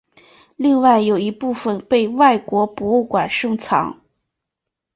[0.55, 4.01] 另外有一部份被外国博物馆收藏。